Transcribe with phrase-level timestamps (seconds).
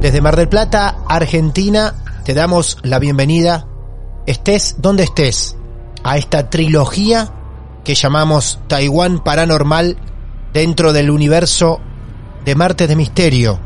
[0.00, 1.92] Desde Mar del Plata, Argentina,
[2.24, 3.66] te damos la bienvenida,
[4.26, 5.56] estés donde estés,
[6.04, 7.32] a esta trilogía
[7.82, 9.96] que llamamos Taiwán Paranormal
[10.52, 11.80] dentro del universo
[12.44, 13.58] de Martes de Misterio.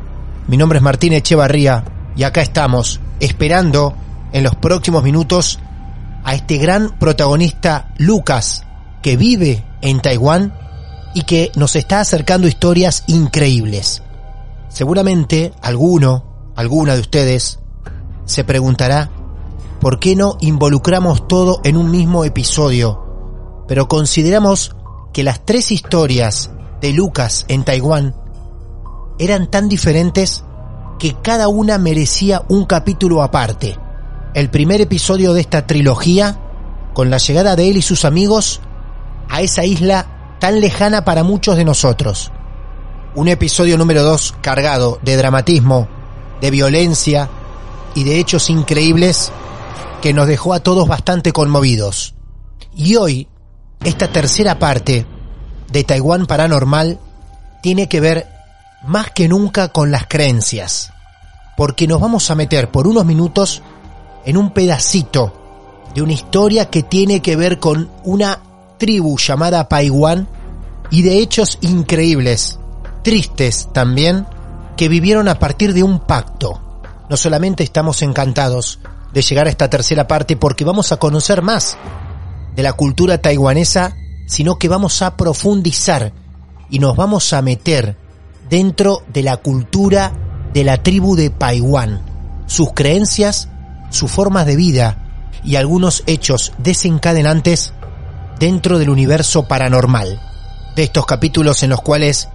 [0.49, 1.85] Mi nombre es Martín Echevarría
[2.17, 3.95] y acá estamos esperando
[4.33, 5.59] en los próximos minutos
[6.25, 8.65] a este gran protagonista Lucas
[9.03, 10.55] que vive en Taiwán
[11.13, 14.03] y que nos está acercando historias increíbles.
[14.73, 16.25] Seguramente alguno,
[16.57, 17.59] alguna de ustedes,
[18.25, 19.11] se preguntará
[19.83, 24.75] por qué no involucramos todo en un mismo episodio, pero consideramos
[25.13, 28.17] que las tres historias de Lucas en Taiwán
[29.19, 30.43] eran tan diferentes
[30.99, 33.79] que cada una merecía un capítulo aparte.
[34.33, 36.41] El primer episodio de esta trilogía,
[36.95, 38.63] con la llegada de él y sus amigos
[39.29, 42.33] a esa isla tan lejana para muchos de nosotros
[43.15, 45.87] un episodio número 2 cargado de dramatismo,
[46.41, 47.29] de violencia
[47.95, 49.31] y de hechos increíbles
[50.01, 52.15] que nos dejó a todos bastante conmovidos.
[52.75, 53.29] Y hoy,
[53.85, 55.05] esta tercera parte
[55.71, 56.99] de Taiwán Paranormal
[57.63, 58.29] tiene que ver
[58.87, 60.91] más que nunca con las creencias,
[61.57, 63.63] porque nos vamos a meter por unos minutos
[64.25, 65.35] en un pedacito
[65.95, 68.41] de una historia que tiene que ver con una
[68.79, 70.27] tribu llamada Paiwan
[70.91, 72.59] y de hechos increíbles
[73.03, 74.27] tristes también,
[74.77, 76.83] que vivieron a partir de un pacto.
[77.09, 78.81] No solamente estamos encantados
[79.13, 81.77] de llegar a esta tercera parte porque vamos a conocer más
[82.55, 83.95] de la cultura taiwanesa,
[84.27, 86.13] sino que vamos a profundizar
[86.71, 87.97] y nos vamos a meter
[88.49, 90.13] dentro de la cultura
[90.53, 92.03] de la tribu de Paiwan,
[92.47, 93.49] sus creencias,
[93.91, 97.73] sus formas de vida y algunos hechos desencadenantes
[98.39, 100.21] dentro del universo paranormal.
[100.77, 102.29] De estos capítulos en los cuales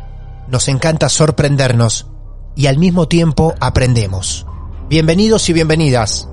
[0.47, 2.07] nos encanta sorprendernos
[2.55, 4.45] y al mismo tiempo aprendemos.
[4.89, 6.27] Bienvenidos y bienvenidas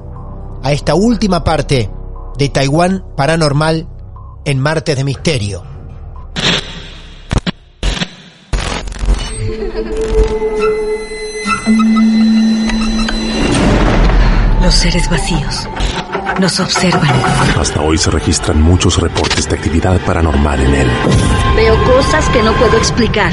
[0.63, 1.91] a esta última parte
[2.39, 3.89] de Taiwán Paranormal
[4.45, 5.63] en Martes de Misterio.
[14.63, 15.69] Los seres vacíos
[16.41, 17.11] nos observan.
[17.59, 20.91] Hasta hoy se registran muchos reportes de actividad paranormal en él.
[21.57, 23.33] Veo cosas que no puedo explicar.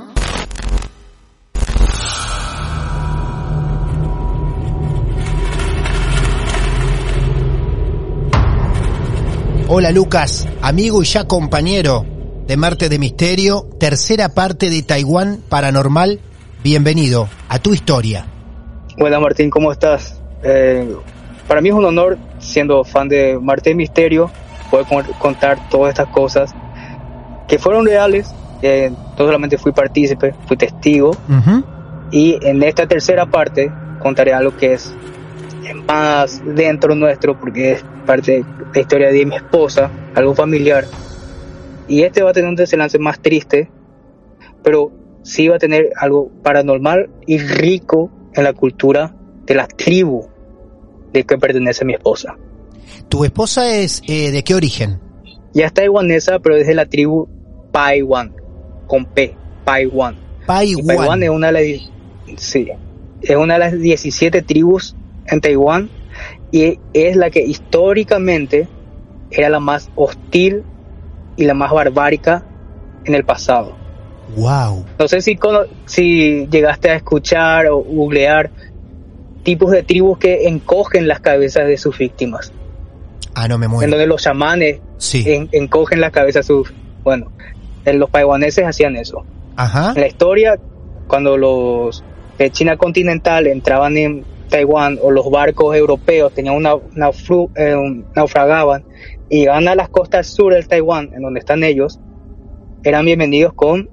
[9.73, 12.05] Hola Lucas, amigo y ya compañero
[12.45, 16.19] de Marte de Misterio, tercera parte de Taiwán Paranormal.
[16.61, 18.25] Bienvenido a tu historia.
[18.99, 20.19] Hola Martín, ¿cómo estás?
[20.43, 20.93] Eh,
[21.47, 24.29] para mí es un honor, siendo fan de Marte de Misterio,
[24.69, 24.87] poder
[25.17, 26.53] contar todas estas cosas
[27.47, 28.29] que fueron reales.
[28.61, 31.15] Eh, no solamente fui partícipe, fui testigo.
[32.11, 34.93] Y en esta tercera parte contaré algo que es
[35.73, 40.85] más dentro nuestro, porque es parte de la historia de mi esposa, algo familiar.
[41.87, 43.69] Y este va a tener un desenlace más triste,
[44.63, 44.91] pero
[45.23, 49.15] sí va a tener algo paranormal y rico en la cultura
[49.45, 50.27] de la tribu
[51.11, 52.37] de que pertenece mi esposa.
[53.09, 54.99] ¿Tu esposa es eh, de qué origen?
[55.53, 57.27] Ya es taiwanesa, pero es de la tribu
[57.71, 58.33] Paiwan,
[58.87, 59.35] con P,
[59.65, 60.15] Paiwan.
[60.45, 60.85] Paiwan.
[60.85, 62.41] Paiwan es una de las...
[62.41, 62.69] Sí.
[63.21, 64.95] es una de las 17 tribus
[65.27, 65.89] en Taiwán
[66.51, 68.67] y es la que históricamente
[69.29, 70.63] era la más hostil
[71.37, 72.43] y la más barbárica
[73.05, 73.75] en el pasado.
[74.35, 74.85] Wow.
[74.99, 75.37] No sé si,
[75.85, 78.51] si llegaste a escuchar o googlear
[79.43, 82.51] tipos de tribus que encogen las cabezas de sus víctimas,
[83.33, 83.89] Ah, no me en muero.
[83.91, 85.23] donde los chamanes Sí.
[85.25, 86.73] en- encogen las cabezas de sus...
[87.03, 87.31] Bueno,
[87.85, 89.25] en los taiwaneses hacían eso.
[89.55, 89.93] Ajá.
[89.95, 90.59] En la historia,
[91.07, 92.03] cuando los
[92.37, 98.83] de China continental entraban en Taiwán o los barcos europeos tenían una, naufru- eh, naufragaban
[99.29, 101.99] y llegaban a las costas sur del Taiwán, en donde están ellos,
[102.83, 103.89] eran bienvenidos con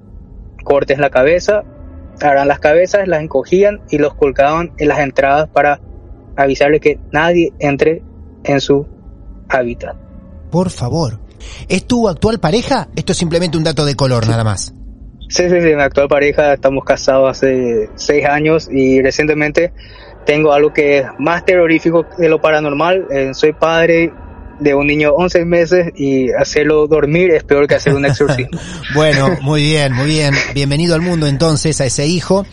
[0.64, 1.62] cortes en la cabeza,
[2.20, 5.80] agarran las cabezas, las encogían y los colgaban en las entradas para
[6.36, 8.02] avisarle que nadie entre
[8.44, 8.86] en su
[9.48, 9.96] hábitat.
[10.50, 11.20] Por favor.
[11.68, 12.88] ¿Es tu actual pareja?
[12.96, 14.74] Esto es simplemente un dato de color, nada más.
[15.30, 19.72] Sí, sí, sí, mi actual pareja, estamos casados hace seis años y recientemente
[20.28, 23.06] tengo algo que es más terrorífico de lo paranormal.
[23.10, 24.12] Eh, soy padre
[24.60, 28.58] de un niño de 11 meses y hacerlo dormir es peor que hacer un exorcismo.
[28.94, 30.34] Bueno, muy bien, muy bien.
[30.52, 32.44] Bienvenido al mundo entonces a ese hijo.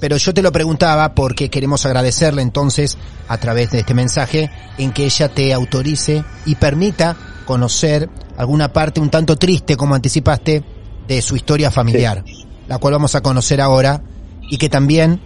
[0.00, 2.98] Pero yo te lo preguntaba porque queremos agradecerle entonces
[3.28, 9.00] a través de este mensaje en que ella te autorice y permita conocer alguna parte
[9.00, 10.64] un tanto triste, como anticipaste,
[11.06, 12.24] de su historia familiar,
[12.66, 14.02] la cual vamos a conocer ahora
[14.50, 15.20] y que también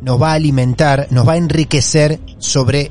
[0.00, 2.90] nos va a alimentar, nos va a enriquecer sobre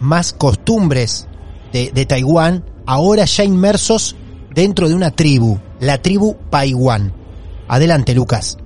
[0.00, 1.28] más costumbres
[1.72, 4.16] de, de Taiwán, ahora ya inmersos
[4.54, 7.12] dentro de una tribu, la tribu Paiwan.
[7.68, 8.56] Adelante, Lucas.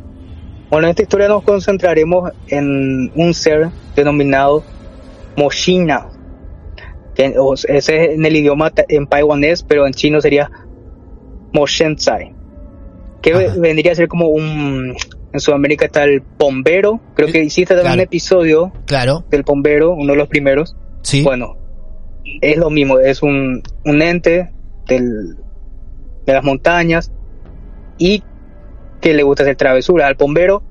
[0.70, 4.64] Bueno, en esta historia nos concentraremos en un ser denominado
[5.36, 6.06] Moshina,
[7.14, 7.34] que
[7.68, 10.50] ese es en el idioma en taiwanés, pero en chino sería
[11.52, 12.34] Moshensai,
[13.20, 13.54] que Ajá.
[13.58, 14.96] vendría a ser como un...
[15.32, 18.00] En Sudamérica está el bombero, creo que hiciste también Claro.
[18.00, 20.76] un episodio Claro, del bombero, uno de los primeros.
[21.02, 21.23] sí.
[21.23, 21.56] Bueno,
[22.40, 24.52] es lo mismo, es un, un ente
[24.87, 25.37] del,
[26.26, 27.11] de las montañas
[27.99, 28.23] y
[29.00, 30.06] que le gusta hacer travesuras.
[30.08, 30.62] Al bombero,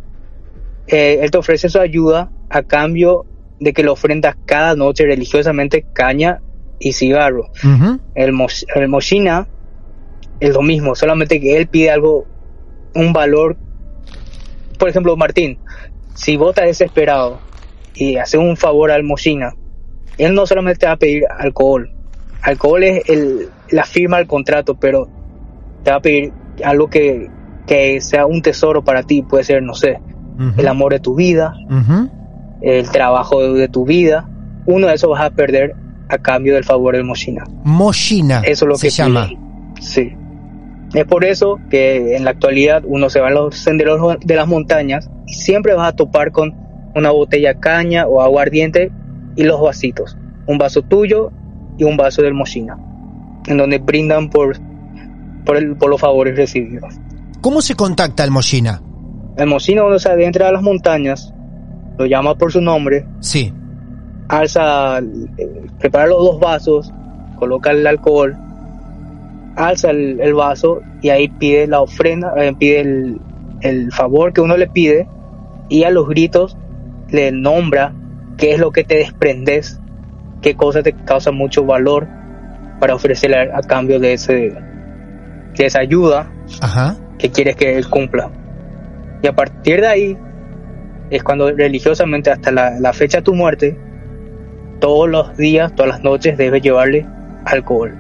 [0.88, 3.26] eh, él te ofrece su ayuda a cambio
[3.60, 6.42] de que le ofrendas cada noche religiosamente caña
[6.80, 7.50] y cigarro.
[8.16, 9.48] El, mos- el Moshina
[10.40, 12.26] es lo mismo, solamente que él pide algo,
[12.96, 13.58] un valor.
[14.82, 15.60] Por ejemplo, Martín,
[16.16, 17.38] si vos estás desesperado
[17.94, 19.54] y haces un favor al Moshina,
[20.18, 21.88] él no solamente te va a pedir alcohol.
[22.42, 25.08] Alcohol es el, la firma del contrato, pero
[25.84, 26.34] te va a pedir
[26.66, 27.30] algo que,
[27.68, 29.22] que sea un tesoro para ti.
[29.22, 30.00] Puede ser, no sé,
[30.58, 31.54] el amor de tu vida,
[32.64, 34.28] el trabajo de, de tu vida.
[34.66, 35.76] Uno de esos vas a perder
[36.10, 37.44] a cambio del favor del Moshina.
[37.64, 39.28] Moshina Eso es lo se que llama.
[39.28, 39.40] pide.
[39.80, 40.12] Sí.
[40.94, 44.48] Es por eso que en la actualidad uno se va en los senderos de las
[44.48, 46.54] montañas y siempre vas a topar con
[46.96, 48.92] una botella caña o aguardiente
[49.38, 50.18] y los vasitos.
[50.48, 51.32] Un vaso tuyo
[51.78, 52.78] y un vaso del Moshina.
[53.48, 54.58] En donde brindan por,
[55.46, 56.94] por, el- por los favores recibidos.
[57.40, 58.82] ¿Cómo se contacta el Moshina?
[59.38, 61.34] El Moshina cuando se adentra a las montañas,
[61.98, 63.54] lo llama por su nombre, Sí.
[64.28, 66.94] alza, eh, prepara los dos vasos,
[67.38, 68.36] coloca el alcohol,
[69.56, 73.22] alza el, el vaso y ahí pide la ofrenda, eh, pide el,
[73.62, 75.08] el favor que uno le pide
[75.70, 76.58] y a los gritos
[77.10, 77.94] le nombra
[78.38, 79.80] qué es lo que te desprendes,
[80.42, 82.08] qué cosa te causa mucho valor
[82.80, 84.34] para ofrecerle a, cambio de, ese,
[85.56, 86.32] de esa ayuda
[86.62, 86.98] Ajá.
[87.20, 88.32] que quieres que él cumpla.
[89.22, 90.18] Y a partir de ahí
[91.12, 93.78] es cuando religiosamente hasta la, la fecha de tu muerte,
[94.80, 97.06] todos los días, todas las noches debes llevarle
[97.46, 97.96] alcohol.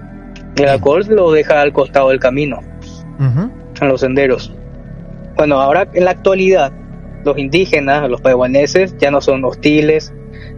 [0.56, 2.60] El alcohol lo deja al costado del camino,
[3.82, 4.54] en los senderos.
[5.36, 6.72] Bueno, ahora en la actualidad,
[7.24, 10.14] los indígenas, los taiwaneses, ya no son hostiles,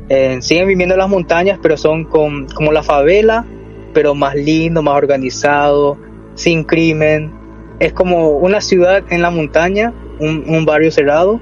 [0.10, 3.46] eh, siguen viviendo en las montañas, pero son con- como la favela,
[3.94, 5.98] pero más lindo, más organizado,
[6.36, 7.32] sin crimen.
[7.80, 11.40] Es como una ciudad en la montaña, un, un barrio cerrado,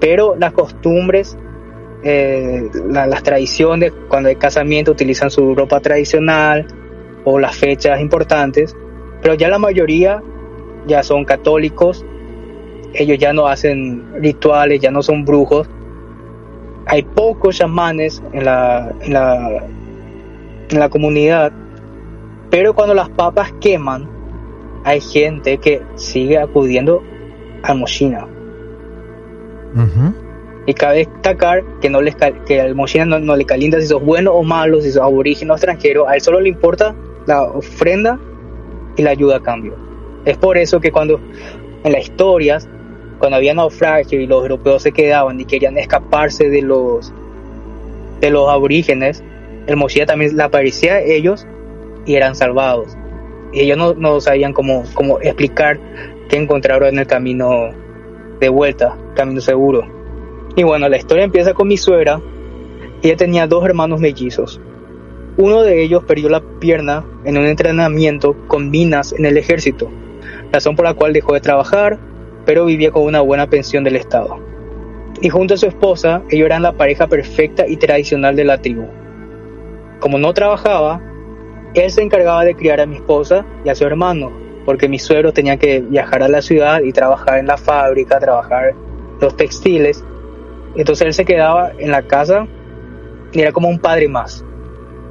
[0.00, 1.36] pero las costumbres,
[2.04, 6.66] eh, la- las tradiciones, cuando hay casamiento utilizan su ropa tradicional
[7.24, 8.76] o las fechas importantes,
[9.22, 10.22] pero ya la mayoría
[10.86, 12.04] ya son católicos,
[12.94, 15.68] ellos ya no hacen rituales, ya no son brujos.
[16.86, 19.64] Hay pocos chamanes en la, en la,
[20.70, 21.52] en la comunidad,
[22.50, 24.08] pero cuando las papas queman,
[24.84, 27.02] hay gente que sigue acudiendo
[27.62, 28.26] a Moshina.
[30.66, 34.02] Y cabe destacar que, no les, que al Moshina no, no le calienta si sos
[34.02, 36.94] bueno o malo, si sos aborigen o extranjero, a él solo le importa
[37.26, 38.18] la ofrenda
[38.96, 39.76] y la ayuda a cambio.
[40.24, 41.20] Es por eso que cuando
[41.84, 42.68] en las historias
[43.20, 47.12] cuando había naufragio y los europeos se quedaban y querían escaparse de los
[48.20, 49.22] de los aborígenes,
[49.66, 51.46] el Moshiach también le aparecía a ellos
[52.06, 52.96] y eran salvados.
[53.52, 55.78] Y ellos no, no sabían cómo, cómo explicar
[56.28, 57.70] qué encontraron en el camino
[58.40, 59.82] de vuelta, camino seguro.
[60.56, 62.20] Y bueno, la historia empieza con mi suegra.
[63.02, 64.60] Ella tenía dos hermanos mellizos.
[65.36, 69.90] Uno de ellos perdió la pierna en un entrenamiento con minas en el ejército,
[70.52, 71.98] razón por la cual dejó de trabajar,
[72.44, 74.38] pero vivía con una buena pensión del Estado.
[75.22, 78.86] Y junto a su esposa, ellos eran la pareja perfecta y tradicional de la tribu.
[80.00, 81.00] Como no trabajaba,
[81.74, 84.32] él se encargaba de criar a mi esposa y a su hermano,
[84.64, 88.74] porque mi suegro tenía que viajar a la ciudad y trabajar en la fábrica, trabajar
[89.20, 90.04] los textiles.
[90.74, 92.46] Entonces él se quedaba en la casa
[93.32, 94.44] y era como un padre más.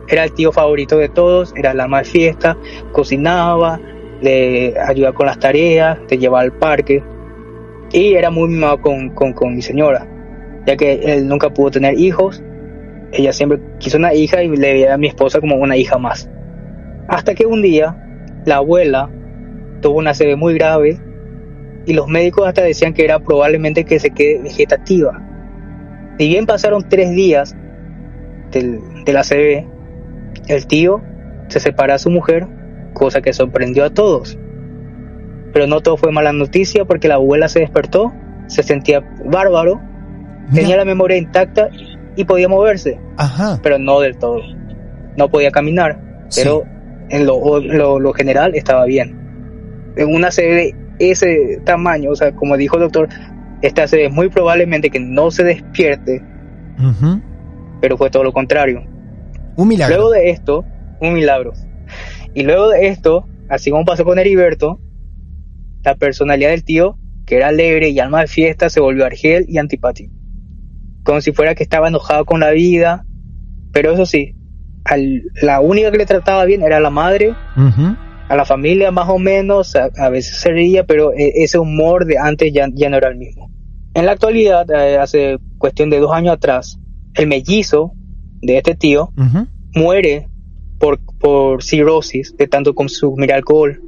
[0.09, 2.57] Era el tío favorito de todos, era alma de fiesta,
[2.91, 3.79] cocinaba,
[4.21, 7.03] le ayudaba con las tareas, te llevaba al parque
[7.91, 10.07] y era muy mimado con, con, con mi señora,
[10.65, 12.43] ya que él nunca pudo tener hijos.
[13.11, 16.29] Ella siempre quiso una hija y le veía a mi esposa como una hija más.
[17.07, 17.95] Hasta que un día
[18.45, 19.09] la abuela
[19.81, 20.99] tuvo una sed muy grave
[21.85, 25.25] y los médicos hasta decían que era probablemente que se quede vegetativa.
[26.17, 27.55] Si bien pasaron tres días
[28.51, 29.78] de la CB,
[30.49, 31.01] el tío
[31.47, 32.47] se separa a su mujer,
[32.93, 34.37] cosa que sorprendió a todos.
[35.53, 38.13] Pero no todo fue mala noticia porque la abuela se despertó,
[38.47, 39.79] se sentía bárbaro,
[40.53, 41.69] tenía la memoria intacta
[42.15, 43.59] y podía moverse, Ajá.
[43.63, 44.41] pero no del todo.
[45.17, 46.41] No podía caminar, Sí.
[46.43, 46.63] pero
[47.09, 49.17] en lo, lo, lo general estaba bien.
[49.95, 53.09] En una sede de ese tamaño, o sea, como dijo el doctor,
[53.61, 56.21] esta sede es muy probablemente que no se despierte,
[57.81, 58.83] pero fue todo lo contrario.
[59.61, 59.95] Un milagro.
[59.95, 60.65] Luego de esto,
[60.99, 61.53] un milagro.
[62.33, 64.79] Y luego de esto, así como pasó con Heriberto,
[65.83, 69.57] la personalidad del tío, que era alegre y alma de fiesta, se volvió argel y
[69.57, 70.13] antipático.
[71.03, 73.05] Como si fuera que estaba enojado con la vida.
[73.71, 74.35] Pero eso sí,
[74.85, 77.33] al- la única que le trataba bien era la madre,
[78.29, 82.05] a la familia más o menos, a, a veces se reía, pero eh, ese humor
[82.05, 83.51] de antes ya, ya no era el mismo.
[83.93, 86.79] En la actualidad, eh, hace cuestión de dos años atrás,
[87.15, 87.93] el mellizo
[88.41, 89.11] de este tío
[89.75, 90.27] muere
[90.79, 93.81] por, por cirrosis de tanto consumir alcohol.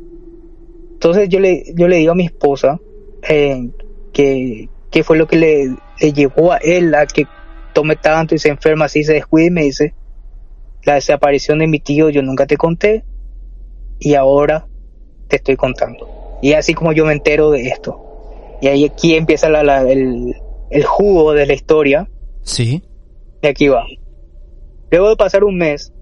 [0.93, 2.79] Entonces yo le, yo le digo a mi esposa
[3.27, 3.70] eh,
[4.13, 7.25] que, que fue lo que le, le llevó a él a que
[7.74, 9.93] tome tanto y se enferma así, se descuide y me dice,
[10.84, 13.03] la desaparición de mi tío yo nunca te conté
[14.00, 14.67] y ahora
[15.27, 16.08] te estoy contando.
[16.41, 18.00] Y así como yo me entero de esto.
[18.62, 20.36] Y ahí aquí empieza la- la- el,
[20.70, 22.10] el jugo de la historia.
[22.43, 22.84] Sí.
[23.41, 23.86] Y aquí va.
[24.91, 25.93] Luego de pasar un mes,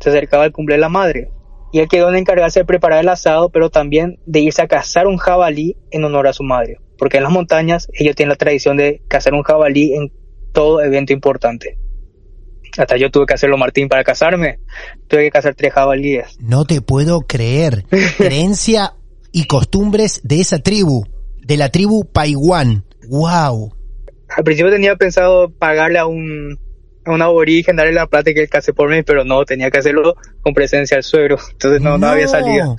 [0.00, 1.30] se acercaba el cumple de la madre.
[1.72, 5.06] Y él quedó en encargarse de preparar el asado, pero también de irse a cazar
[5.06, 6.78] un jabalí en honor a su madre.
[6.98, 10.12] Porque en las montañas ellos tienen la tradición de cazar un jabalí en
[10.52, 11.78] todo evento importante.
[12.76, 14.58] Hasta yo tuve que hacerlo, Martín, para casarme.
[15.06, 16.36] Tuve que cazar tres jabalíes.
[16.40, 17.84] No te puedo creer.
[18.18, 18.94] Creencia
[19.30, 21.04] y costumbres de esa tribu,
[21.38, 22.84] de la tribu Paiwan.
[23.08, 23.72] Wow.
[24.28, 26.58] Al principio tenía pensado pagarle a un,
[27.06, 30.14] un aborigen, darle la plata que él case por mí, pero no, tenía que hacerlo
[30.40, 31.38] con presencia del suegro.
[31.52, 32.76] Entonces no, no había salida.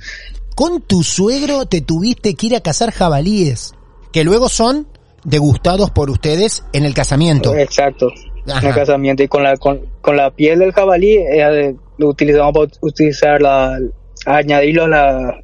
[0.54, 3.74] Con tu suegro te tuviste que ir a cazar jabalíes,
[4.12, 4.86] que luego son
[5.24, 7.54] degustados por ustedes en el casamiento.
[7.54, 8.08] Exacto.
[8.46, 8.60] Ajá.
[8.60, 9.22] En el casamiento.
[9.22, 13.78] Y con la, con, con la piel del jabalí eh, lo utilizamos para utilizar la,
[14.26, 15.40] añadirlo a la,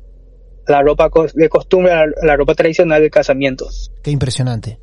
[0.66, 3.66] la ropa de costumbre, la, la ropa tradicional del casamiento.
[4.02, 4.78] Qué impresionante.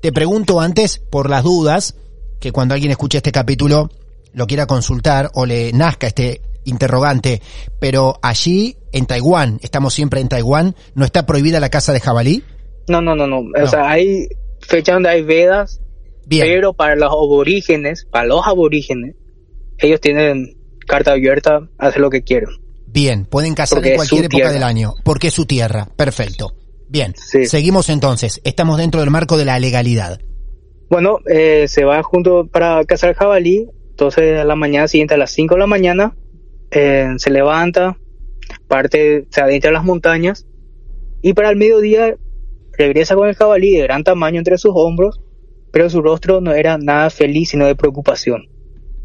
[0.00, 1.96] Te pregunto antes, por las dudas,
[2.40, 3.90] que cuando alguien escuche este capítulo
[4.32, 7.40] lo quiera consultar o le nazca este interrogante,
[7.78, 12.44] pero allí en Taiwán, estamos siempre en Taiwán, ¿no está prohibida la caza de jabalí?
[12.88, 13.42] No, no, no, no.
[13.42, 13.64] No.
[13.64, 14.28] O sea, hay
[14.60, 15.80] fechas donde hay vedas,
[16.26, 16.44] Bien.
[16.46, 19.16] pero para los aborígenes, para los aborígenes,
[19.78, 20.56] ellos tienen
[20.86, 22.50] carta abierta a hacer lo que quieran.
[22.86, 24.52] Bien, pueden cazar Porque en cualquier época tierra.
[24.52, 25.88] del año, porque es su tierra.
[25.96, 26.52] Perfecto.
[26.88, 27.46] Bien, Sí.
[27.46, 28.40] seguimos entonces.
[28.44, 30.20] Estamos dentro del marco de la legalidad.
[30.90, 33.68] Bueno, eh, se va junto para cazar jabalí.
[33.90, 36.16] Entonces, a la mañana siguiente, a las 5 de la mañana,
[36.72, 37.96] eh, se levanta,
[38.66, 40.48] parte, se adentra a las montañas.
[41.22, 42.16] Y para el mediodía,
[42.76, 45.20] regresa con el jabalí de gran tamaño entre sus hombros.
[45.70, 48.48] Pero su rostro no era nada feliz, sino de preocupación.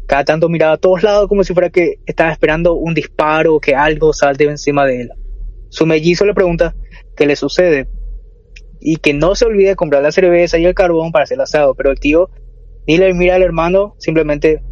[0.08, 3.60] Cada tanto miraba a todos lados como si fuera que estaba esperando un disparo o
[3.60, 5.10] que algo salte encima de él.
[5.68, 6.74] Su mellizo le pregunta
[7.16, 7.86] qué le sucede
[8.88, 11.40] y que no se olvide de comprar la cerveza y el carbón para hacer el
[11.40, 11.74] asado.
[11.74, 12.30] Pero el tío
[12.86, 14.62] ni le mira al hermano, simplemente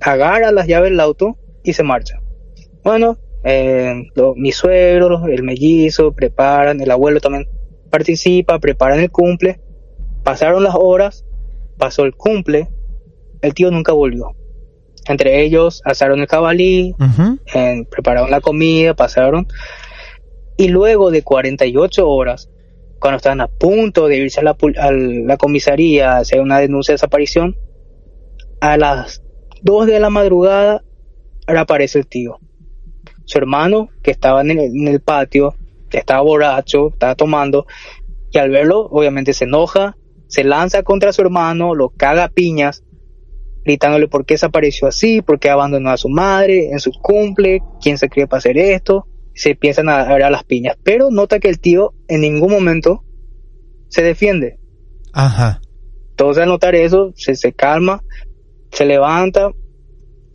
[0.00, 2.18] agarra las llaves del auto y se marcha.
[2.82, 7.46] Bueno, eh, lo- mis suegros, el mellizo, preparan, el abuelo también
[7.90, 9.60] participa, preparan el cumple
[10.24, 11.24] Pasaron las horas,
[11.78, 12.68] pasó el cumple,
[13.42, 14.34] el tío nunca volvió.
[15.08, 16.94] Entre ellos asaron el cabalí,
[17.54, 19.46] en- prepararon la comida, pasaron.
[20.56, 22.50] Y luego de 48 horas,
[22.98, 27.56] cuando estaban a punto de irse a la, comisaría a hacer una denuncia de desaparición,
[28.60, 29.22] a las
[29.62, 30.82] 2 de la madrugada
[31.46, 32.38] reaparece el tío.
[33.24, 35.54] Su hermano, que estaba en el, en el patio,
[35.90, 37.66] estaba borracho, estaba tomando,
[38.30, 42.84] y al verlo, obviamente se enoja, se lanza contra su hermano, lo caga a piñas,
[43.64, 47.98] gritándole por qué desapareció así, por qué abandonó a su madre en su cumple, quién
[47.98, 49.06] se cree para hacer esto,
[49.38, 53.04] se empiezan a ver a las piñas, pero nota que el tío en ningún momento
[53.86, 54.58] se defiende.
[55.12, 55.60] Ajá.
[56.10, 58.02] Entonces al notar eso, se, se calma,
[58.72, 59.52] se levanta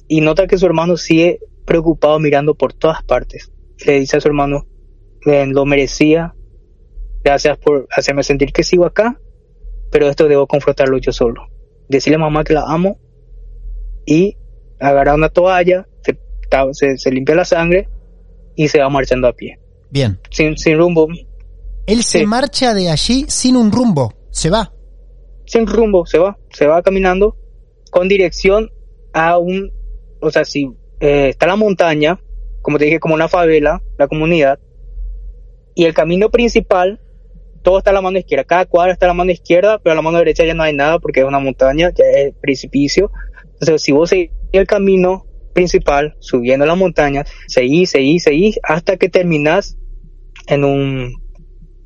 [0.08, 3.52] y nota que su hermano sigue preocupado mirando por todas partes.
[3.86, 4.68] Le dice a su hermano,
[5.26, 6.34] "Ven, lo merecía,
[7.26, 9.20] gracias por hacerme sentir que sigo acá,
[9.92, 11.50] pero esto debo confrontarlo yo solo.
[11.90, 13.02] Decirle a mamá que la amo
[14.06, 14.38] y
[14.80, 15.90] agarrar una toalla,
[16.72, 17.90] se, se limpia la sangre
[18.56, 20.20] y se va marchando a pie, Bien.
[20.32, 21.08] sin, sin rumbo,
[21.86, 22.26] Él se Sí.
[22.26, 24.14] marcha de allí sin un rumbo.
[24.32, 24.72] Se va.
[25.46, 27.36] sin rumbo, se va, se va caminando
[27.92, 28.72] con dirección
[29.12, 29.72] a un,
[30.22, 32.20] o sea, si eh, está la montaña,
[32.62, 34.58] como te dije, como una favela, la comunidad,
[35.76, 37.00] y el camino principal,
[37.62, 39.96] todo está a la mano izquierda, cada cuadra está a la mano izquierda, pero a
[39.96, 43.12] la mano derecha ya no hay nada porque es una montaña, ya es precipicio.
[43.54, 49.10] Entonces, si vos seguís el camino principal, subiendo la montaña, seguís, seguís, seguís, hasta que
[49.10, 49.78] terminás
[50.48, 51.24] en un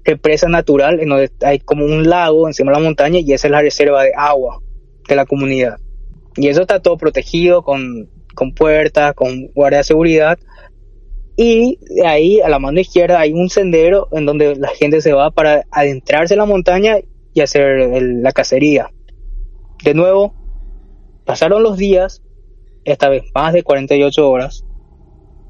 [0.03, 3.51] represa natural en donde hay como un lago encima de la montaña y esa es
[3.51, 4.61] la reserva de agua
[5.07, 5.77] de la comunidad.
[6.37, 10.39] Y eso está todo protegido con, con puertas, con guardia de seguridad.
[11.35, 15.13] Y de ahí a la mano izquierda hay un sendero en donde la gente se
[15.13, 16.97] va para adentrarse en la montaña
[17.33, 18.91] y hacer la cacería.
[19.83, 20.33] De nuevo,
[21.25, 22.23] pasaron los días,
[22.87, 24.65] esta vez más de 48 horas.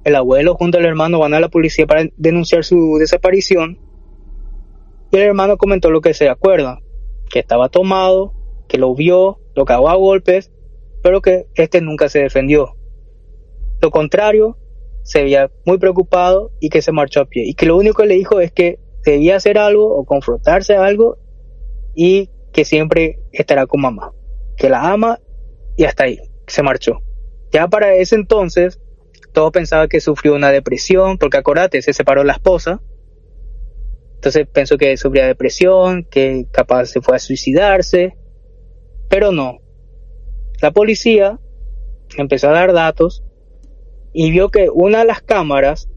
[0.03, 3.79] El abuelo junto al hermano van a la policía para denunciar su desaparición
[5.11, 6.79] y el hermano comentó lo que se acuerda,
[7.29, 8.33] que estaba tomado,
[8.67, 10.51] que lo vio, lo cagó a golpes,
[11.03, 12.75] pero que este nunca se defendió.
[13.81, 14.57] Lo contrario,
[15.03, 17.43] se veía muy preocupado y que se marchó a pie.
[17.45, 20.83] Y que lo único que le dijo es que debía hacer algo o confrontarse a
[20.83, 21.17] algo
[21.95, 24.11] y que siempre estará con mamá,
[24.57, 25.19] que la ama
[25.77, 26.99] y hasta ahí, se marchó.
[27.51, 28.79] Ya para ese entonces,
[29.33, 32.81] todos pensaban que sufrió una depresión, porque acordate, se separó la esposa,
[34.15, 38.17] entonces pensó que sufría depresión, que capaz se fue a suicidarse,
[39.09, 39.59] pero no.
[40.61, 41.39] La policía
[42.17, 43.23] empezó a dar datos
[44.13, 45.87] y vio que una de las cámaras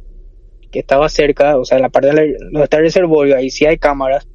[0.70, 3.64] que estaba cerca, o sea, en la parte de donde está el reservorio, ahí sí
[3.64, 4.28] hay cámaras,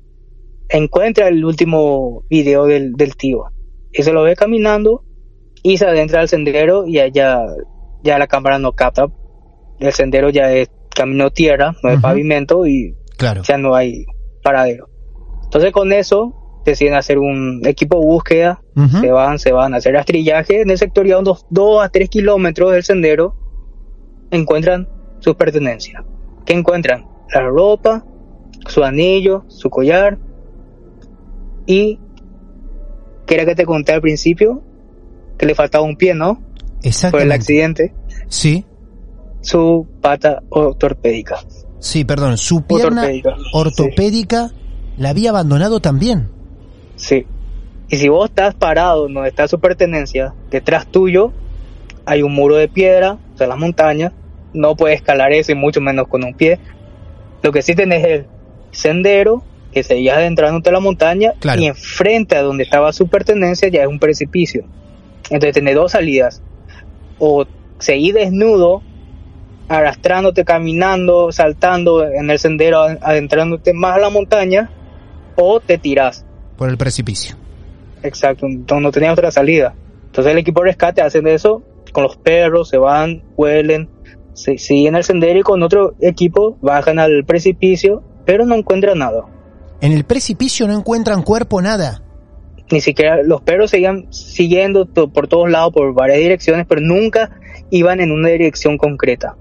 [0.67, 3.45] encuentra el último video del, del tío.
[3.91, 5.04] Y se lo ve caminando
[5.67, 7.41] y se adentra al sendero y allá
[8.03, 9.07] ya la cámara no capta.
[9.79, 12.01] El sendero ya es camino tierra, no es Ujú.
[12.03, 13.41] pavimento y Claro.
[13.41, 14.05] ya no hay
[14.43, 14.87] paradero.
[15.43, 18.61] Entonces con eso deciden hacer un equipo de búsqueda,
[19.01, 22.09] se van, se van a hacer rastrillaje en el sector ya unos 2 a 3
[22.09, 23.35] kilómetros del sendero,
[24.29, 24.87] encuentran
[25.19, 26.03] sus pertenencias.
[26.45, 27.05] ¿Qué encuentran?
[27.33, 28.05] La ropa,
[28.67, 30.19] su anillo, su collar
[31.65, 31.99] y
[33.25, 34.61] que era que te conté al principio
[35.37, 36.41] que le faltaba un pie, ¿no?
[37.11, 37.93] Por el accidente,
[38.27, 38.65] Sí.
[39.41, 41.37] su pata ortopédica.
[41.79, 42.37] Sí, perdón.
[42.37, 43.35] Su pierna Ortopédica.
[43.53, 44.51] ortopédica
[44.97, 46.29] la había abandonado también.
[46.95, 47.25] Sí.
[47.89, 51.31] Y si vos estás parado donde está su pertenencia, detrás tuyo
[52.05, 54.11] hay un muro de piedra, o sea, las montañas,
[54.53, 56.59] no puedes escalar eso y mucho menos con un pie.
[57.43, 58.25] Lo que sí tenés es el
[58.71, 61.61] sendero que seguías adentrándote a la montaña Claro.
[61.61, 64.65] y enfrente a donde estaba su pertenencia ya es un precipicio.
[65.29, 66.41] Entonces tenés dos salidas.
[67.19, 67.45] O
[67.79, 68.81] seguir desnudo,
[69.67, 74.69] arrastrándote, caminando, saltando en el sendero, adentrándote más a la montaña,
[75.35, 76.25] o te tirás.
[76.57, 77.35] Por el precipicio.
[78.03, 79.73] Exacto, entonces no tenía otra salida.
[80.05, 83.89] Entonces el equipo de rescate hacen eso con los perros, se van, huelen,
[84.33, 89.23] se siguen el sendero y con otro equipo bajan al precipicio, pero no encuentran nada.
[89.79, 92.01] En el precipicio no encuentran cuerpo, nada.
[92.71, 97.99] Ni siquiera los perros seguían siguiendo por todos lados, por varias direcciones, pero nunca iban
[97.99, 99.35] en una dirección concreta.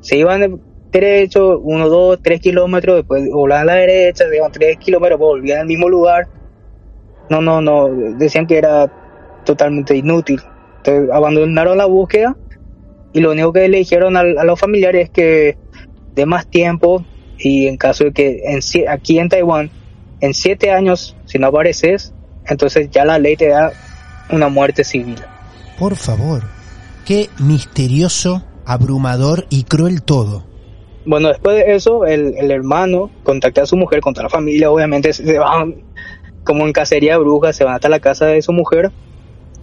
[0.00, 0.58] Se iban de-
[0.92, 5.60] derecho, uno, dos, tres kilómetros, después volaban a la derecha, se iban tres kilómetros, volvían
[5.60, 6.28] al mismo lugar.
[7.28, 8.92] No, no, no, decían que era
[9.44, 10.40] totalmente inútil.
[10.78, 12.36] Entonces abandonaron la búsqueda
[13.12, 15.58] y lo único que le dijeron a, los familiares es que
[16.14, 17.04] de más tiempo
[17.38, 18.42] y en caso de que
[18.88, 19.70] aquí en Taiwán
[20.20, 22.14] en siete años, si no apareces,
[22.50, 23.72] entonces ya la ley te da
[24.30, 25.20] una muerte civil.
[25.78, 26.42] Por favor,
[27.06, 30.44] qué misterioso, abrumador y cruel todo.
[31.06, 34.70] Bueno, después de eso, el, el hermano contacta a su mujer, con toda la familia,
[34.70, 35.76] obviamente se van
[36.44, 38.90] como en cacería de brujas, se van hasta la casa de su mujer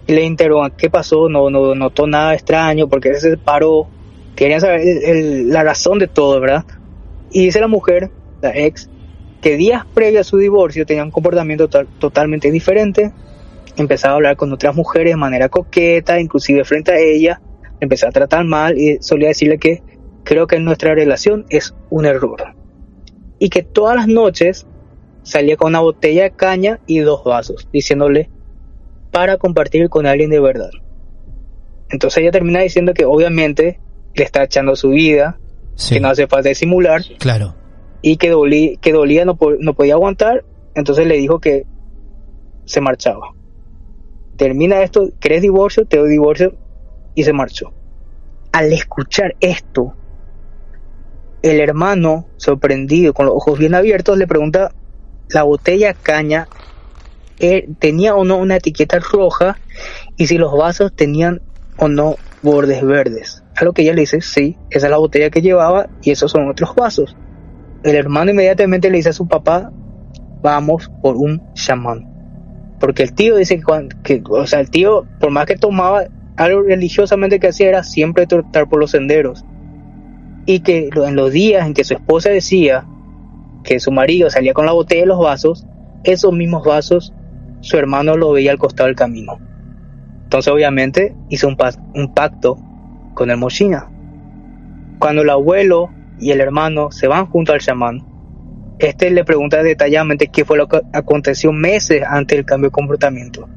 [0.08, 3.88] y le interrogan qué pasó, no, no notó nada extraño, porque se separó,
[4.36, 6.66] querían saber el- el- la razón de todo, ¿verdad?
[7.30, 8.10] Y dice la mujer,
[8.42, 8.90] la ex,
[9.42, 13.12] que días previos a su divorcio tenía un comportamiento to- totalmente diferente,
[13.78, 17.42] empezaba a hablar con otras mujeres de manera coqueta, inclusive frente a ella,
[17.80, 19.84] empezó a tratar mal y solía decirle que
[20.24, 22.56] creo que nuestra relación es un error.
[23.40, 24.66] Y que todas las noches
[25.22, 28.30] salía con una botella de caña y dos vasos, diciéndole
[29.12, 30.72] para compartir con alguien de verdad.
[31.90, 33.80] Entonces ella termina diciendo que obviamente
[34.16, 35.40] le está echando su vida,
[35.76, 37.54] Sí, que no hace falta disimular claro.
[38.02, 41.66] Y que, dolí- que dolía, no, no podía aguantar, entonces le dijo que
[42.66, 43.34] se marchaba.
[44.38, 45.86] Termina esto, ¿querés divorcio?
[45.86, 46.54] Te doy divorcio
[47.16, 47.74] y se marchó.
[48.52, 49.96] Al escuchar esto,
[51.42, 54.72] el hermano, sorprendido, con los ojos bien abiertos, le pregunta,
[55.30, 56.48] ¿la botella caña
[57.40, 59.60] eh, tenía o no una etiqueta roja?
[60.16, 61.42] Y si los vasos tenían
[61.78, 63.44] o no bordes verdes.
[63.56, 66.32] A lo que ella le dice, sí, esa es la botella que llevaba y esos
[66.32, 67.18] son otros vasos.
[67.84, 69.72] El hermano inmediatamente le dice a su papá,
[70.42, 72.06] vamos por un chamán.
[72.80, 76.04] Porque el tío dice que, cuan- que, o sea, el tío, por más que tomaba,
[76.36, 79.44] algo religiosamente que hacía era siempre trotar por los senderos.
[80.46, 82.86] Y que en los días en que su esposa decía
[83.64, 85.66] que su marido salía con la botella de los vasos,
[86.04, 87.14] esos mismos vasos
[87.62, 89.40] su hermano lo veía al costado del camino.
[90.24, 92.58] Entonces obviamente hizo un, pa- un pacto
[93.16, 93.90] con el Mochina.
[95.00, 98.04] Cuando el abuelo y el hermano se van junto al chamán,
[98.80, 103.50] este le pregunta detalladamente qué fue lo que aconteció meses antes del cambio de comportamiento.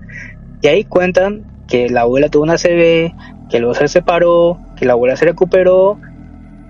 [0.63, 3.13] Y ahí cuentan que la abuela tuvo una CB,
[3.51, 5.99] que luego se separó, que la abuela se recuperó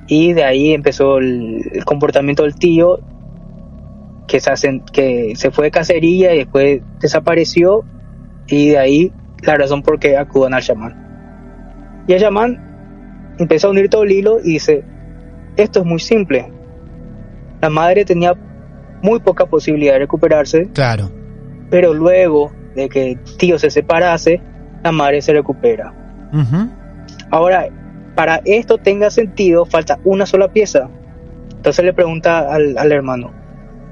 [0.07, 3.00] y de ahí empezó el, comportamiento del tío
[4.26, 7.85] que se, hacen, que se fue de cacería y después desapareció
[8.46, 12.05] y de ahí la razón por qué acudan al chamán.
[12.09, 14.85] Y el chamán empezó a unir todo el hilo y dice,
[15.62, 16.51] esto es muy simple.
[17.61, 18.35] La madre tenía
[19.03, 21.11] muy poca posibilidad de recuperarse, Claro.
[21.70, 24.40] pero luego de que el tío se separase,
[24.83, 25.92] la madre se recupera.
[27.31, 27.68] Ahora,
[28.14, 30.88] para esto tenga sentido, falta una sola pieza.
[31.57, 33.31] Entonces le pregunta al, al hermano,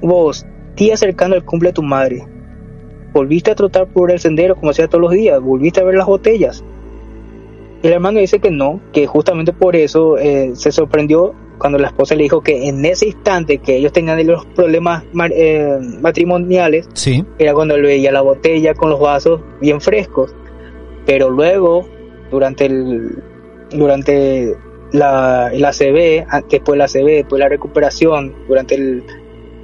[0.01, 2.25] vos, día cercano al cumple de tu madre,
[3.13, 5.39] ¿volviste a trotar por el sendero como hacía todos los días?
[5.39, 6.63] ¿Volviste a ver las botellas?
[7.83, 11.87] Y el hermano dice que no, que justamente por eso eh, se sorprendió cuando la
[11.87, 17.23] esposa le dijo que en ese instante que ellos tenían los problemas eh, matrimoniales, Sí.
[17.37, 20.33] era cuando él veía la botella con los vasos bien frescos.
[21.05, 21.85] Pero luego,
[22.31, 23.21] durante el
[23.71, 24.55] durante
[24.91, 29.03] la, el ACB, a- después el ACB, después la recuperación, durante el,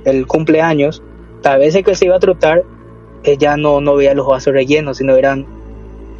[0.05, 1.01] el cumpleaños,
[1.43, 2.63] a veces que se iba a trotar,
[3.23, 5.45] ella no, no veía los vasos rellenos, sino eran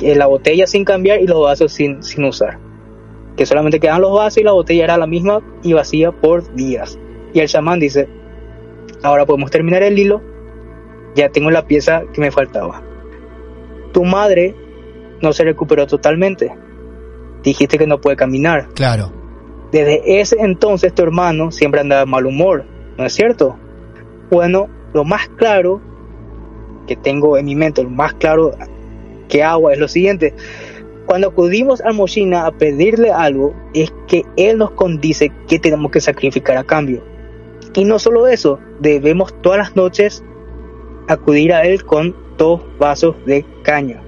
[0.02, 2.58] eh, la botella sin cambiar y los vasos sin, sin usar.
[3.36, 6.98] Que solamente quedaban los vasos y la botella era la misma y vacía por días.
[7.34, 8.08] Y el chamán dice,
[9.04, 10.22] ahora podemos terminar el hilo,
[11.16, 12.82] ya tengo la pieza que me faltaba.
[13.92, 14.56] Tu madre
[15.22, 16.54] no se recuperó totalmente.
[17.44, 18.70] Dijiste que no puede caminar.
[18.74, 19.12] Claro.
[19.72, 22.66] Desde ese entonces tu hermano siempre andaba de mal humor,
[22.98, 23.58] ¿no es cierto?
[24.32, 25.82] Bueno, lo más claro
[26.88, 28.52] que tengo en mi mente, lo más claro
[29.28, 30.34] que hago es lo siguiente.
[31.06, 36.02] Cuando acudimos al Mochina a pedirle algo, es que él nos condice que tenemos que
[36.02, 37.04] sacrificar a cambio.
[37.76, 40.24] Y no solo eso, debemos todas las noches
[41.08, 44.02] acudir a él con dos vasos de caña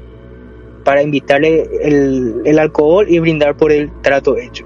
[0.84, 4.66] para invitarle el, el alcohol y brindar por el trato hecho.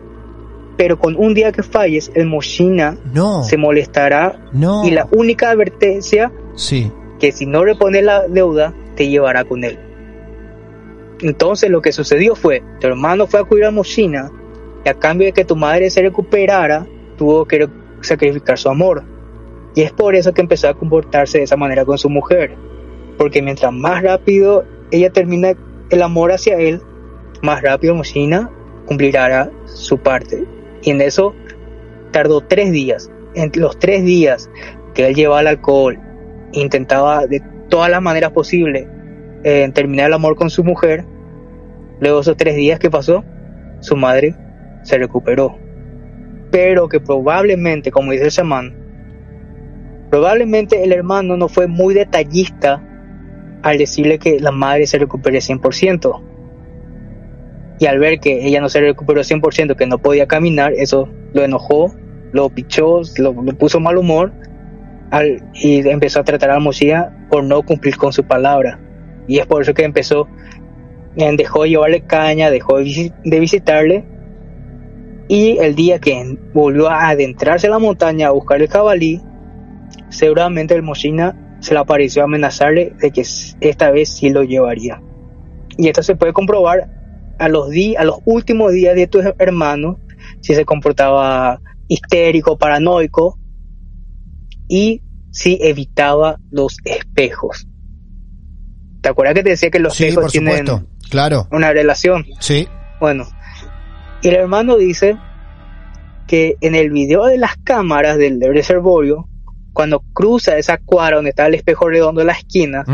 [0.77, 3.43] Pero con un día que falles, el Mochina No.
[3.43, 4.85] se molestará No.
[4.85, 6.91] y la única advertencia Sí.
[7.19, 9.79] que si no repones la deuda, te llevará con él.
[11.21, 14.31] Entonces lo que sucedió fue, tu hermano fue a acudir a Mochina
[14.83, 17.69] y a cambio de que tu madre se recuperara, tuvo que
[18.01, 19.03] sacrificar su amor.
[19.75, 22.55] Y es por eso que empezó a comportarse de esa manera con su mujer.
[23.17, 25.53] Porque mientras más rápido ella termina
[25.89, 26.81] el amor hacia él,
[27.43, 28.49] más rápido Mochina
[28.85, 30.43] cumplirá su parte.
[30.81, 31.35] Y en eso
[32.11, 33.11] tardó tres días.
[33.35, 34.49] En los tres días
[34.95, 35.99] que él llevaba el alcohol,
[36.53, 38.87] intentaba de todas las maneras posibles
[39.43, 41.05] eh, terminar el amor con su mujer.
[41.99, 43.23] Luego esos tres días que pasó,
[43.79, 44.35] su madre
[44.83, 45.57] se recuperó.
[46.51, 48.75] Pero que probablemente, como dice el chamán,
[50.09, 52.83] probablemente el hermano no fue muy detallista
[53.61, 56.21] al decirle que la madre se recupere 100%.
[57.79, 61.43] Y al ver que ella no se recuperó 100%, que no podía caminar, eso lo
[61.43, 61.93] enojó,
[62.31, 64.31] lo pichó, lo, puso mal humor
[65.53, 68.79] y empezó a tratar a mochila por no cumplir con su palabra.
[69.27, 70.27] Y es por eso que empezó,
[71.15, 74.05] eh, dejó de llevarle caña, dejó de, visi- de visitarle.
[75.27, 79.21] Y el día que volvió a adentrarse en la montaña a buscar el jabalí,
[80.09, 85.01] seguramente el mochina se le apareció a amenazarle de que esta vez sí lo llevaría.
[85.77, 86.89] Y esto se puede comprobar
[87.39, 89.99] a los, a los últimos días de tu hermano,
[90.41, 93.37] si se comportaba histérico, paranoico,
[94.67, 97.67] y si evitaba los espejos.
[99.01, 100.87] ¿Te acuerdas que te decía que los Sí, por tienen supuesto.
[101.09, 101.47] Claro.
[101.51, 102.25] una relación?
[102.39, 102.67] Sí.
[102.99, 103.27] Bueno,
[104.21, 105.17] y el hermano dice
[106.27, 109.27] que en el video de las cámaras del reservorio,
[109.73, 112.85] cuando cruza esa cuadra donde está el espejo redondo en la esquina,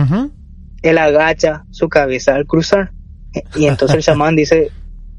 [0.82, 2.92] él agacha su cabeza al cruzar.
[3.56, 4.72] Y entonces el chamán dice,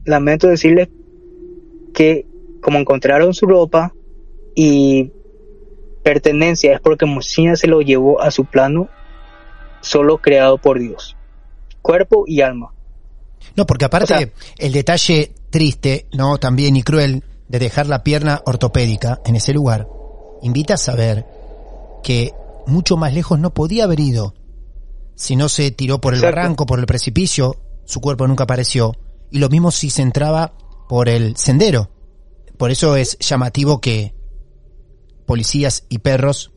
[0.05, 0.89] lamento decirles
[1.95, 2.27] que
[2.61, 3.93] como encontraron su ropa
[4.55, 5.13] y
[6.03, 8.89] pertenencia es porque Mosina se lo llevó a su plano
[9.81, 11.17] solo creado por Dios,
[11.83, 12.73] cuerpo y alma.
[13.57, 18.03] No, porque aparte O sea- el detalle triste, no, también y cruel de dejar la
[18.05, 19.89] pierna ortopédica en ese lugar,
[20.43, 21.27] invita a saber
[22.03, 22.33] que
[22.67, 24.35] mucho más lejos no podía haber ido.
[25.15, 26.37] Si no se tiró por el Exacto.
[26.37, 28.93] barranco, por el precipicio, su cuerpo nunca apareció.
[29.31, 30.53] Y lo mismo si se entraba
[30.89, 31.91] por el sendero.
[32.57, 34.15] Por eso es llamativo que
[35.27, 36.53] policías y perros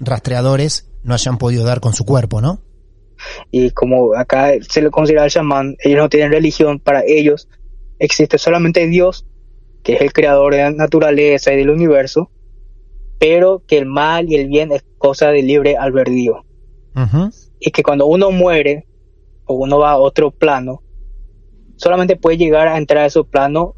[0.00, 2.60] rastreadores no hayan podido dar con su cuerpo, ¿no?
[3.50, 7.48] Y como acá se le considera el chamán, ellos no tienen religión, para ellos
[7.98, 9.26] existe solamente Dios,
[9.82, 12.30] que es el creador de la naturaleza y del universo,
[13.18, 16.44] pero que el mal y el bien es cosa de libre albedrío.
[17.60, 18.86] Y que cuando uno muere
[19.46, 20.82] o uno va a otro plano,
[21.76, 23.74] solamente puede llegar a entrar a ese plano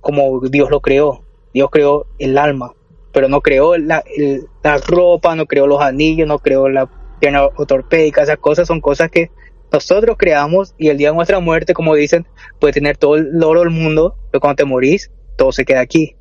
[0.00, 1.24] como Dios lo creó.
[1.54, 2.72] Dios creó el alma,
[3.12, 4.46] pero no creó la, el-
[4.86, 9.30] ropa, no creó los anillos, no creó la pierna ortopédica, esas cosas son cosas que
[9.72, 12.26] nosotros creamos y el día de nuestra muerte, como dicen,
[12.60, 16.16] puede tener todo el oro del mundo, pero cuando te morís, todo se queda aquí.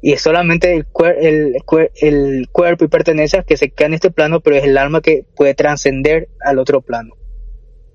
[0.00, 3.96] Y es solamente el, cuer- el, cuer- el cuerpo y pertenencias que se quedan en
[3.96, 7.14] este plano, pero es el alma que puede trascender al otro plano.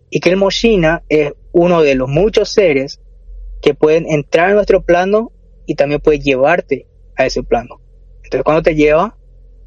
[0.09, 3.01] Y que el Moshina es uno de los muchos seres
[3.61, 5.31] que pueden entrar a nuestro plano
[5.65, 6.87] y también puede llevarte
[7.17, 7.81] a ese plano.
[8.23, 9.17] Entonces cuando te lleva,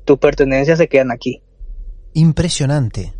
[0.04, 1.42] tus pertenencias se quedan aquí.
[2.14, 3.12] Impresionante.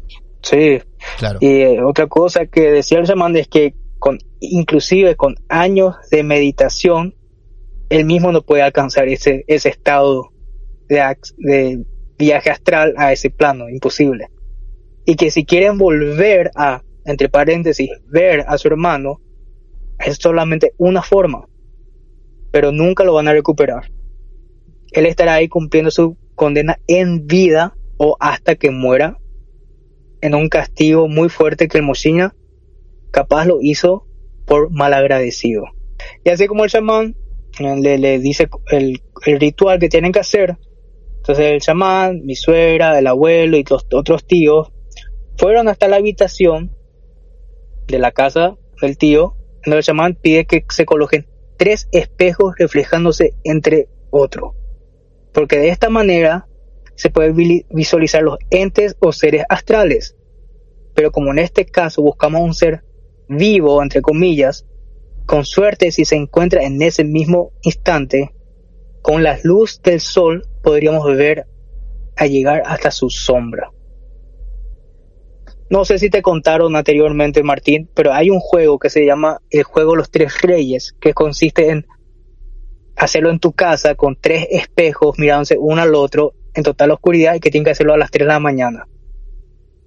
[0.43, 0.81] Sí.
[1.19, 1.39] Claro.
[1.41, 6.23] Y eh, otra cosa que decía el chamán es que con, inclusive con años de
[6.23, 7.15] meditación,
[7.89, 10.31] él mismo no puede alcanzar ese, ese estado
[10.89, 11.85] de, de
[12.19, 14.29] viaje astral a ese plano, imposible.
[15.05, 19.21] Y que si quieren volver a, entre paréntesis, ver a su hermano,
[19.99, 21.47] es solamente una forma,
[22.51, 23.91] pero nunca lo van a recuperar.
[24.93, 29.19] Él estará ahí cumpliendo su condena en vida o hasta que muera
[30.21, 32.35] en un castigo muy fuerte que el Moshina
[33.11, 34.07] capaz lo hizo
[34.47, 35.65] por malagradecido.
[36.25, 37.17] Y así como el chamán
[37.59, 40.57] eh, le, le dice el, el ritual que tienen que hacer,
[41.17, 44.73] entonces el chamán, mi suegra, el abuelo y los otros tíos
[45.37, 46.75] fueron hasta la habitación
[47.87, 51.27] de la casa del tío, donde el chamán pide que se coloquen
[51.59, 54.60] tres espejos reflejándose entre otros.
[55.33, 56.47] Porque de esta manera
[56.95, 60.17] se puede vi- visualizar los entes o seres astrales.
[60.95, 62.85] Pero como en este caso buscamos un ser
[63.29, 64.67] vivo, entre comillas,
[65.25, 68.35] con suerte si se encuentra en ese mismo instante,
[69.03, 71.47] con la luz del sol podríamos ver
[72.17, 73.71] a llegar hasta su sombra.
[75.71, 79.63] No sé si te contaron anteriormente, Martín, pero hay un juego que se llama el
[79.63, 81.87] juego Los Tres Reyes, que consiste en
[83.05, 87.41] hacerlo en tu casa con tres espejos mirándose uno al otro en total oscuridad y
[87.41, 88.87] que tienen que hacerlo a las 3 de la mañana.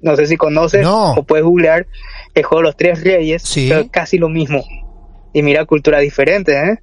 [0.01, 1.13] No sé si conoces No.
[1.13, 1.87] o puedes googlear
[2.33, 3.67] el juego Los Tres Reyes, Sí.
[3.69, 4.63] pero es casi lo mismo.
[5.33, 6.79] Y mira, culturas diferentes, ¿eh?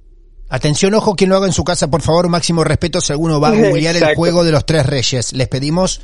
[0.49, 3.49] Atención, ojo, quien lo haga en su casa, por favor, máximo respeto si alguno va
[3.49, 5.33] a googlear el juego de los tres reyes.
[5.33, 6.01] Les pedimos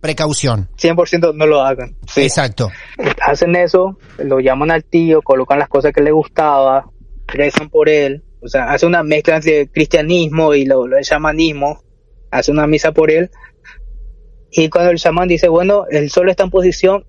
[0.00, 0.68] precaución.
[0.78, 1.96] 100% no lo hagan.
[2.06, 2.22] Sí.
[2.22, 2.70] Exacto.
[3.22, 6.86] Hacen eso, lo llaman al tío, colocan las cosas que le gustaba,
[7.26, 11.82] rezan por él, o sea, hace una mezcla entre cristianismo y lo, lo del chamanismo,
[12.30, 13.30] hace una misa por él.
[14.50, 17.06] Y cuando el chamán dice, bueno, el sol está en posición,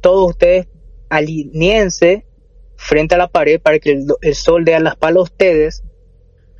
[0.00, 0.68] todos ustedes
[1.08, 2.26] alinéense
[2.76, 5.82] frente a la pared para que el, el sol dé a la espalda a ustedes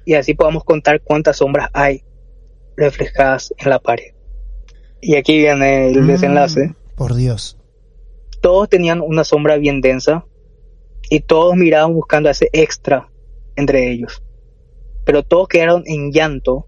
[0.06, 2.02] y así podamos contar cuántas sombras hay
[2.76, 4.12] reflejadas en la pared.
[5.00, 6.74] Y aquí viene el Mm, desenlace.
[6.96, 7.58] Por Dios.
[8.40, 10.24] todos tenían una sombra bien densa
[11.10, 13.10] y todos miraban buscando ese extra
[13.56, 14.22] entre ellos.
[15.04, 16.66] Pero todos quedaron en llanto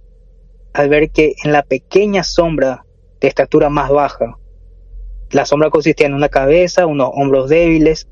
[0.72, 2.84] al ver que en la pequeña sombra
[3.20, 4.36] de estatura más baja,
[5.30, 8.08] la sombra consistía en una cabeza, unos hombros débiles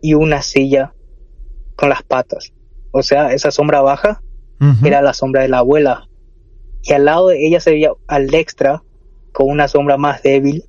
[0.00, 0.94] y una silla
[1.76, 2.52] con las patas.
[2.90, 4.22] O sea, esa sombra baja
[4.84, 6.08] era la sombra de la abuela.
[6.82, 8.82] Y al lado de ella se veía al extra
[9.32, 10.64] con una sombra más débil,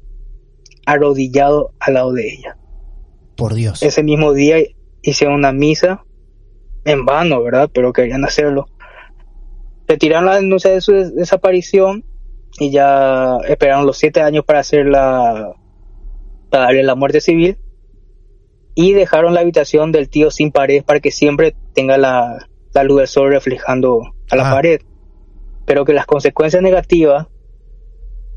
[0.85, 2.57] arrodillado al lado de ella.
[3.35, 3.81] Por Dios.
[3.81, 4.57] Ese mismo día
[5.01, 6.03] hicieron una misa,
[6.89, 7.69] en vano, ¿verdad?
[7.73, 8.67] Pero querían hacerlo.
[9.87, 12.03] Retiraron la denuncia de su desaparición
[12.59, 15.53] y ya esperaron los siete años para hacer la
[16.49, 17.57] para darle la muerte civil
[18.75, 22.97] y dejaron la habitación del tío sin pared para que siempre tenga la, la luz
[22.99, 24.53] del sol reflejando a la Ah.
[24.55, 24.81] pared
[25.69, 27.27] pero que las consecuencias negativas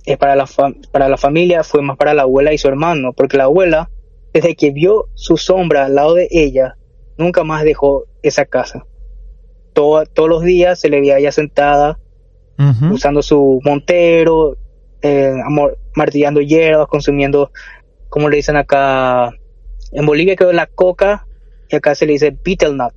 [0.04, 0.46] eh, para, la
[0.90, 3.88] para la familia fue más para la abuela y su hermano, porque la abuela,
[4.34, 6.76] desde que vio su sombra al lado de ella,
[7.22, 8.84] nunca más dejó esa casa.
[9.72, 11.98] Todo- todos los días se le veía ella sentada,
[12.92, 14.56] usando su montero,
[15.00, 15.32] eh,
[15.96, 17.50] martillando hierbas, consumiendo,
[18.08, 19.30] como le dicen acá,
[19.92, 21.26] en Bolivia creo la coca,
[21.68, 22.92] y acá se le dice betel nut,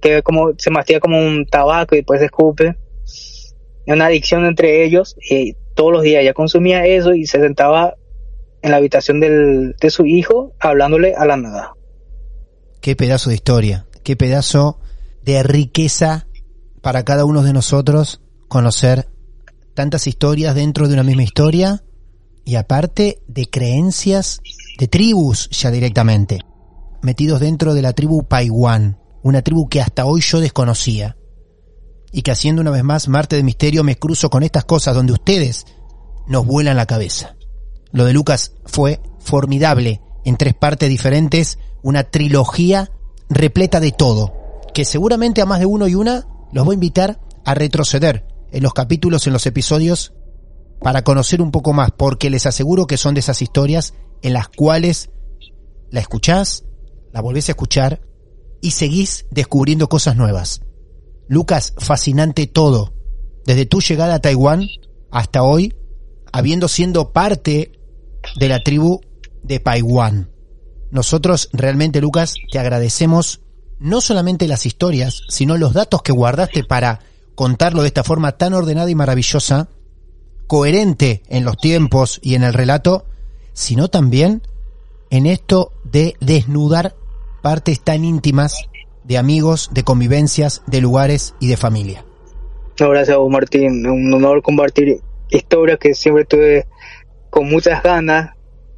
[0.00, 2.76] que como se mastilla como un tabaco y después se escupe.
[3.04, 3.54] Es
[3.86, 7.94] una adicción entre ellos, y todos los días ella consumía eso y se sentaba
[8.62, 11.74] en la habitación del, de su hijo hablándole a la nada.
[12.80, 14.78] Qué pedazo de historia, qué pedazo
[15.24, 16.26] de riqueza
[16.82, 19.08] para cada uno de nosotros conocer
[19.74, 21.82] tantas historias dentro de una misma historia
[22.44, 24.40] y aparte de creencias
[24.78, 26.38] de tribus ya directamente,
[27.02, 31.16] metidos dentro de la tribu Paiwan, una tribu que hasta hoy yo desconocía.
[32.12, 35.12] Y que haciendo una vez más Marte de Misterio me cruzo con estas cosas donde
[35.12, 35.66] ustedes
[36.28, 37.34] nos vuelan la cabeza.
[37.90, 42.90] Lo de Lucas fue formidable, en tres partes diferentes, una trilogía
[43.28, 44.32] repleta de todo,
[44.74, 48.64] que seguramente a más de uno y una los voy a invitar a retroceder en
[48.64, 50.12] los capítulos, en los episodios,
[50.80, 54.48] para conocer un poco más, porque les aseguro que son de esas historias en las
[54.48, 55.10] cuales
[55.92, 56.64] la escuchás,
[57.12, 58.00] la volvés a escuchar
[58.60, 60.62] y seguís descubriendo cosas nuevas.
[61.28, 62.94] Lucas, fascinante todo,
[63.44, 64.66] desde tu llegada a Taiwán
[65.12, 65.72] hasta hoy,
[66.32, 67.70] habiendo siendo parte
[68.40, 69.02] de la tribu
[69.44, 70.35] de Paiwan.
[70.96, 73.42] Nosotros realmente, Lucas, te agradecemos
[73.78, 77.00] no solamente las historias, sino los datos que guardaste para
[77.34, 79.68] contarlo de esta forma tan ordenada y maravillosa,
[80.46, 83.04] coherente en los tiempos y en el relato,
[83.52, 84.40] sino también
[85.10, 86.94] en esto de desnudar
[87.42, 88.54] partes tan íntimas
[89.04, 92.06] de amigos, de convivencias, de lugares y de familia.
[92.80, 93.86] No, gracias a vos, Martín.
[93.86, 96.66] Un honor compartir historias que siempre tuve
[97.28, 98.35] con muchas ganas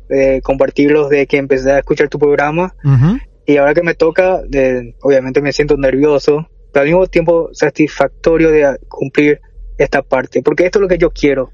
[0.09, 2.75] de compartirlos de que empecé a escuchar tu programa.
[3.47, 4.43] Y ahora que me toca,
[5.03, 9.41] obviamente me siento nervioso, pero al mismo tiempo satisfactorio de cumplir
[9.79, 11.51] esta parte, porque esto es lo que yo quiero.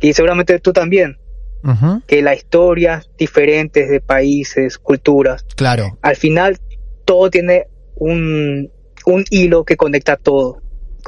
[0.00, 1.16] Y seguramente tú también,
[1.64, 2.02] Ujú.
[2.06, 6.58] que las historias diferentes de países, culturas, Claro, al final
[7.04, 8.70] todo tiene un,
[9.06, 10.62] un hilo que conecta todo.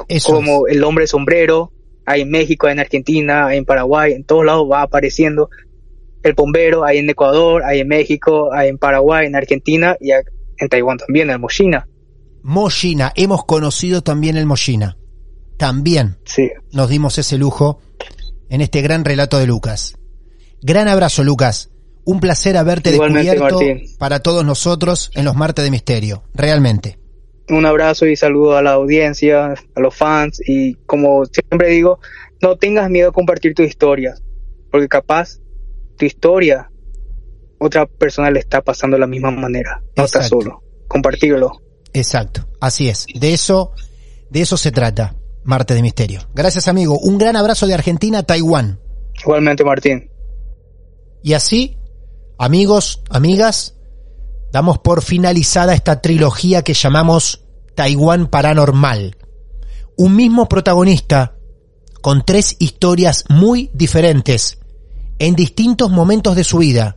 [0.08, 1.72] Eso Como el hombre sombrero,
[2.06, 5.50] hay en México, hay en Argentina, hay en Paraguay, en todos lados va apareciendo.
[6.22, 10.68] El bombero, hay en Ecuador, hay en México, hay en Paraguay, en Argentina y en
[10.68, 11.86] Taiwán también, en Mochina.
[12.42, 14.96] Moshina, hemos conocido también el Moshina.
[15.56, 16.50] También Sí.
[16.72, 17.80] nos dimos ese lujo
[18.48, 19.96] en este gran relato de Lucas.
[20.62, 21.70] Gran abrazo, Lucas.
[22.04, 23.96] Un placer haberte Igualmente, descubierto Martín.
[23.98, 26.24] para todos nosotros en los martes de misterio.
[26.34, 26.98] Realmente.
[27.50, 31.98] Un abrazo y saludo a la audiencia, a los fans y como siempre digo,
[32.40, 34.14] no tengas miedo a compartir tu historia,
[34.70, 35.39] porque capaz
[36.00, 36.70] tu historia
[37.58, 39.82] otra persona le está pasando de la misma manera.
[39.94, 40.62] No estás solo.
[40.88, 41.60] Compartirlo.
[41.92, 42.48] Exacto.
[42.58, 43.04] Así es.
[43.14, 43.72] De eso,
[44.30, 45.14] de eso se trata.
[45.44, 46.22] Martes de misterio.
[46.34, 46.98] Gracias, amigo.
[46.98, 48.80] Un gran abrazo de Argentina a Taiwán.
[49.22, 50.10] Igualmente, Martín.
[51.22, 51.76] Y así,
[52.38, 53.76] amigos, amigas,
[54.52, 59.18] damos por finalizada esta trilogía que llamamos Taiwán Paranormal.
[59.98, 61.36] Un mismo protagonista
[62.00, 64.60] con tres historias muy diferentes
[65.20, 66.96] en distintos momentos de su vida.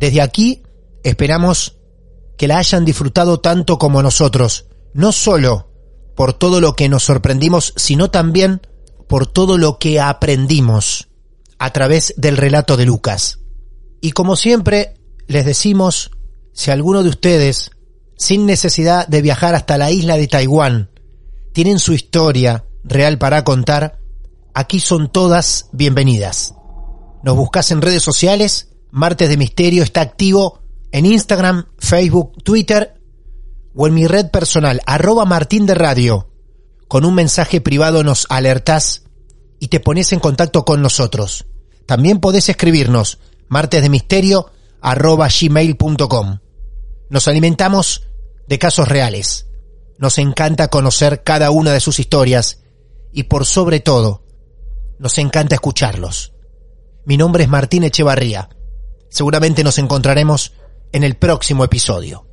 [0.00, 0.62] Desde aquí
[1.04, 1.76] esperamos
[2.36, 5.70] que la hayan disfrutado tanto como nosotros, no solo
[6.16, 8.62] por todo lo que nos sorprendimos, sino también
[9.06, 11.08] por todo lo que aprendimos
[11.58, 13.40] a través del relato de Lucas.
[14.00, 14.94] Y como siempre,
[15.26, 16.10] les decimos,
[16.54, 17.72] si alguno de ustedes,
[18.16, 20.90] sin necesidad de viajar hasta la isla de Taiwán,
[21.52, 23.98] tienen su historia real para contar,
[24.54, 26.54] aquí son todas bienvenidas.
[27.22, 30.60] Nos buscas en redes sociales, Martes de Misterio está activo
[30.90, 32.94] en Instagram, Facebook, Twitter
[33.74, 36.28] o en mi red personal, arroba Martín de Radio.
[36.88, 39.04] Con un mensaje privado nos alertás
[39.60, 41.46] y te pones en contacto con nosotros.
[41.86, 43.18] También podés escribirnos
[43.48, 44.50] martesdemisterio
[44.80, 46.38] arroba gmail.com.
[47.10, 48.06] Nos alimentamos
[48.48, 49.46] de casos reales.
[49.98, 52.62] Nos encanta conocer cada una de sus historias
[53.12, 54.24] y por sobre todo,
[54.98, 56.32] nos encanta escucharlos.
[57.10, 58.48] Mi nombre es Martín Echevarría.
[59.08, 60.54] Seguramente nos encontraremos
[60.92, 62.24] en el próximo episodio.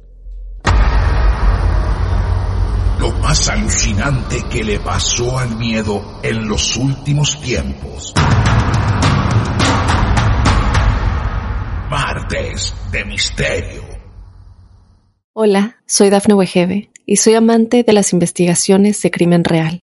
[2.99, 8.13] Lo más alucinante que le pasó al miedo en los últimos tiempos.
[11.89, 13.81] Martes de Misterio.
[15.33, 19.79] Hola, soy Dafne Wegebe y soy amante de las investigaciones de crimen real.